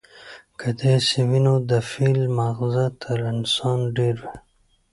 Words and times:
که 0.59 0.69
داسې 0.81 1.19
وي، 1.29 1.39
نو 1.45 1.55
د 1.69 1.71
فيل 1.89 2.21
ماغزه 2.37 2.85
تر 3.01 3.17
انسانه 3.33 3.85
ډېر 3.97 4.15
وي، 4.23 4.35